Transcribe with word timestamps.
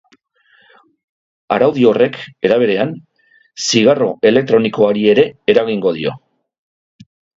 Araudi 1.57 1.85
horrek, 1.89 2.17
era 2.49 2.57
berean, 2.63 2.93
zigarro 3.67 4.07
elektronikoari 4.31 5.05
ere 5.15 5.27
eragingo 5.55 5.93
dio. 5.99 6.17